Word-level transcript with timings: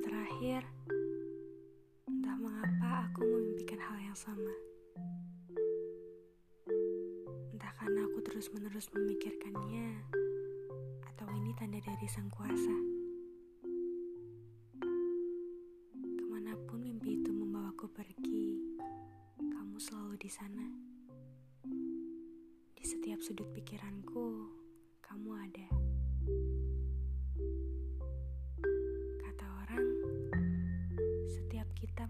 terakhir, 0.00 0.64
entah 2.08 2.36
mengapa 2.40 3.04
aku 3.12 3.20
memimpikan 3.20 3.76
hal 3.76 4.00
yang 4.00 4.16
sama. 4.16 4.54
Entah 7.52 7.72
karena 7.76 8.08
aku 8.08 8.24
terus-menerus 8.24 8.88
memikirkannya, 8.96 10.00
atau 11.12 11.28
ini 11.36 11.52
tanda 11.52 11.76
dari 11.84 12.08
sang 12.08 12.32
kuasa. 12.32 12.76
Ke 15.92 16.24
mana 16.24 16.56
pun 16.64 16.80
mimpi 16.80 17.20
itu 17.20 17.28
membawaku 17.28 17.92
pergi, 17.92 18.56
kamu 19.36 19.76
selalu 19.76 20.16
di 20.16 20.30
sana. 20.32 20.64
Di 22.72 22.84
setiap 22.88 23.20
sudut 23.20 23.52
pikiranku, 23.52 24.48
kamu 25.04 25.30
ada. 25.36 25.68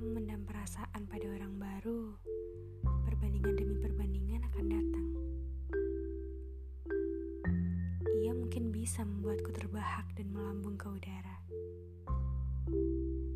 Memendam 0.00 0.48
perasaan 0.48 1.04
pada 1.04 1.28
orang 1.28 1.60
baru, 1.60 2.16
perbandingan 3.04 3.52
demi 3.52 3.76
perbandingan 3.76 4.40
akan 4.48 4.64
datang. 4.72 5.06
Ia 8.24 8.32
mungkin 8.32 8.72
bisa 8.72 9.04
membuatku 9.04 9.52
terbahak 9.52 10.08
dan 10.16 10.32
melambung 10.32 10.80
ke 10.80 10.88
udara. 10.88 11.36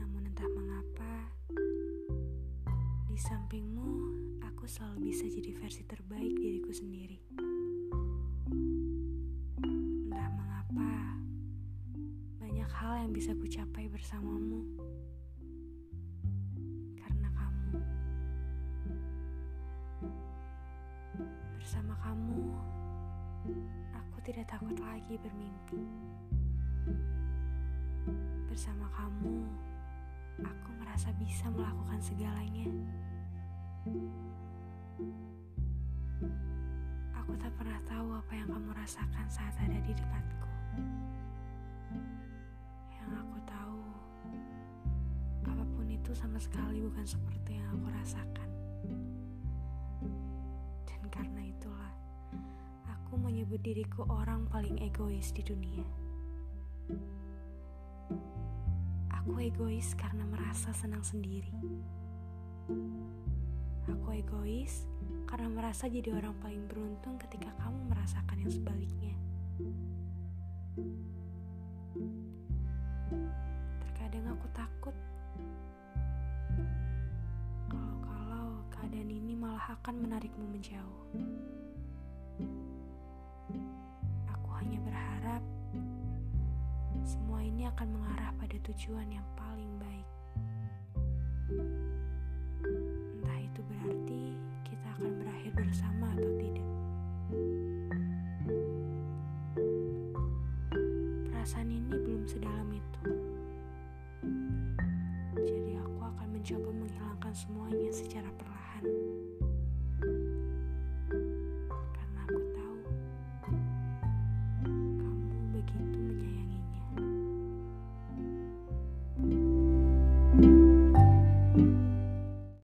Namun 0.00 0.32
entah 0.32 0.48
mengapa, 0.48 1.28
di 3.04 3.20
sampingmu 3.20 3.92
aku 4.40 4.64
selalu 4.64 5.12
bisa 5.12 5.28
jadi 5.28 5.52
versi 5.60 5.84
terbaik 5.84 6.40
diriku 6.40 6.72
sendiri. 6.72 7.20
Entah 9.60 10.28
mengapa, 10.32 11.20
banyak 12.40 12.70
hal 12.72 13.04
yang 13.04 13.12
bisa 13.12 13.36
ku 13.36 13.44
capai 13.44 13.92
bersamamu. 13.92 14.85
Bersama 21.66 21.98
kamu, 21.98 22.46
aku 23.90 24.16
tidak 24.22 24.46
takut 24.46 24.78
lagi 24.78 25.18
bermimpi. 25.18 25.82
Bersama 28.46 28.86
kamu, 28.94 29.42
aku 30.46 30.70
merasa 30.78 31.10
bisa 31.18 31.50
melakukan 31.50 31.98
segalanya. 31.98 32.70
Aku 37.18 37.34
tak 37.34 37.50
pernah 37.58 37.82
tahu 37.82 38.14
apa 38.14 38.32
yang 38.38 38.46
kamu 38.46 38.70
rasakan 38.70 39.26
saat 39.26 39.58
ada 39.58 39.82
di 39.82 39.90
dekatku. 39.90 40.50
Yang 42.94 43.10
aku 43.10 43.38
tahu, 43.42 43.82
apa 45.50 45.64
pun 45.74 45.86
itu 45.90 46.14
sama 46.14 46.38
sekali 46.38 46.78
bukan 46.86 47.02
seperti 47.02 47.58
yang 47.58 47.66
aku 47.74 47.90
rasakan. 47.90 48.55
Menyebut 53.36 53.60
diriku 53.60 54.00
orang 54.08 54.48
paling 54.48 54.80
egois 54.80 55.28
di 55.28 55.44
dunia. 55.44 55.84
Aku 59.12 59.36
egois 59.44 59.92
karena 59.92 60.24
merasa 60.24 60.72
senang 60.72 61.04
sendiri. 61.04 61.52
Aku 63.92 64.08
egois 64.16 64.88
karena 65.28 65.52
merasa 65.52 65.84
jadi 65.84 66.16
orang 66.16 66.32
paling 66.40 66.64
beruntung 66.64 67.20
ketika 67.20 67.52
kamu 67.60 67.76
merasakan 67.92 68.40
yang 68.40 68.48
sebaliknya. 68.56 69.12
Terkadang 73.84 74.32
aku 74.32 74.46
takut 74.56 74.96
kalau-kalau 77.68 78.64
keadaan 78.72 79.12
ini 79.12 79.36
malah 79.36 79.76
akan 79.76 80.08
menarikmu 80.08 80.56
menjauh. 80.56 81.04
Ini 87.46 87.62
akan 87.70 87.88
mengarah 87.94 88.34
pada 88.42 88.58
tujuan 88.66 89.06
yang 89.06 89.22
paling 89.38 89.70
baik. 89.78 90.08
Entah 93.14 93.38
itu 93.38 93.60
berarti 93.70 94.22
kita 94.66 94.86
akan 94.98 95.12
berakhir 95.22 95.52
bersama 95.54 96.10
atau 96.18 96.30
tidak. 96.42 96.68
Perasaan 101.30 101.70
ini 101.70 101.94
belum 101.94 102.26
sedalam 102.26 102.70
itu. 102.74 103.02
Jadi 105.38 105.72
aku 105.78 105.98
akan 106.02 106.28
mencoba 106.34 106.68
menghilangkan 106.74 107.30
semuanya 107.30 107.90
secara 107.94 108.30
perlahan. 108.34 108.84